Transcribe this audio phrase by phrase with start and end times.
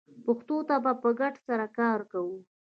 [0.25, 2.37] پښتو ته په ګډه سره کار کوو